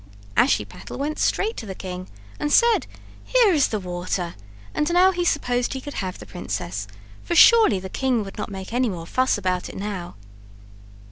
Ashiepattle 0.35 0.97
went 0.97 1.19
straight 1.19 1.55
to 1.57 1.67
the 1.67 1.75
king 1.75 2.07
and 2.39 2.51
said: 2.51 2.87
"Here 3.23 3.53
is 3.53 3.67
the 3.67 3.79
water;" 3.79 4.33
and 4.73 4.91
now 4.91 5.11
he 5.11 5.23
supposed 5.23 5.73
he 5.73 5.79
could 5.79 5.93
have 5.93 6.17
the 6.17 6.25
princess, 6.25 6.87
for 7.21 7.35
surely 7.35 7.79
the 7.79 7.87
king 7.87 8.23
would 8.23 8.35
not 8.39 8.49
make 8.49 8.73
any 8.73 8.89
more 8.89 9.05
fuss 9.05 9.37
about 9.37 9.69
it 9.69 9.77
now. 9.77 10.15